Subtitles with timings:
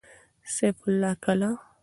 [0.55, 1.51] سيف الله کلا